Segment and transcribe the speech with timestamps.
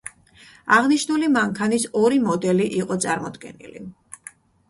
[0.77, 3.85] აღნიშნული მანქანის ორი მოდელი იყო წარმოდგენილი.